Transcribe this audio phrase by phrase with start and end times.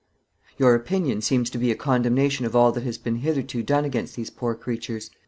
[0.57, 4.15] Your opinion seems to be a condemnation of all that has been hitherto done against
[4.15, 5.11] these poor creatures.